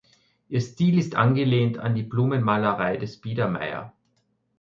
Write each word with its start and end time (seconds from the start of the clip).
Ihr 0.49 0.61
Stil 0.61 0.97
ist 0.97 1.13
angelehnt 1.15 1.77
an 1.77 1.93
die 1.93 2.01
Blumenmalerei 2.01 2.97
des 2.97 3.21
Biedermeier. 3.21 3.93